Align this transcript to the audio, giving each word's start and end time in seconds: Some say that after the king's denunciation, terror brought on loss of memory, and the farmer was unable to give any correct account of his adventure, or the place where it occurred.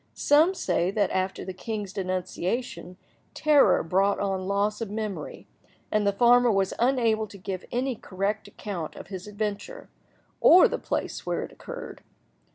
Some 0.15 0.55
say 0.55 0.89
that 0.89 1.11
after 1.11 1.45
the 1.45 1.53
king's 1.53 1.93
denunciation, 1.93 2.97
terror 3.35 3.83
brought 3.83 4.19
on 4.19 4.47
loss 4.47 4.81
of 4.81 4.89
memory, 4.89 5.47
and 5.91 6.07
the 6.07 6.11
farmer 6.11 6.51
was 6.51 6.73
unable 6.79 7.27
to 7.27 7.37
give 7.37 7.65
any 7.71 7.95
correct 7.95 8.47
account 8.47 8.95
of 8.95 9.09
his 9.09 9.27
adventure, 9.27 9.89
or 10.39 10.67
the 10.67 10.79
place 10.79 11.23
where 11.27 11.43
it 11.43 11.51
occurred. 11.51 12.01